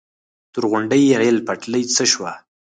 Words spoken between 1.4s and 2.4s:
پټلۍ څه شوه؟